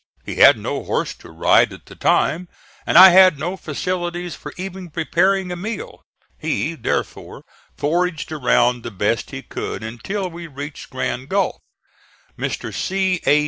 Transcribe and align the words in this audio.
He 0.25 0.37
had 0.37 0.57
no 0.57 0.83
horse 0.83 1.13
to 1.17 1.29
ride 1.29 1.71
at 1.71 1.85
the 1.85 1.93
time, 1.95 2.47
and 2.87 2.97
I 2.97 3.09
had 3.09 3.37
no 3.37 3.55
facilities 3.55 4.33
for 4.33 4.51
even 4.57 4.89
preparing 4.89 5.51
a 5.51 5.55
meal. 5.55 6.01
He, 6.39 6.73
therefore, 6.73 7.43
foraged 7.77 8.31
around 8.31 8.81
the 8.81 8.89
best 8.89 9.29
he 9.29 9.43
could 9.43 9.83
until 9.83 10.27
we 10.27 10.47
reached 10.47 10.89
Grand 10.89 11.29
Gulf. 11.29 11.61
Mr. 12.35 12.73
C. 12.73 13.21
A. 13.27 13.39